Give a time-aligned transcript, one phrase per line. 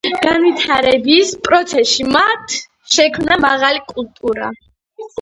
[0.21, 2.57] განვითარების პროცესში მათ
[2.97, 4.53] შექმნეს მაღალი კულტურა.